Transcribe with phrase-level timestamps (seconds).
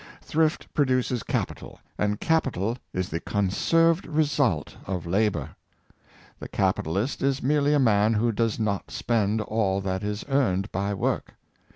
[0.19, 5.51] Thrift produces capital, and capital is the conserved result of labor.
[6.39, 10.95] The capitalist is merely a man who does not spend all that is earned by
[10.95, 11.35] work.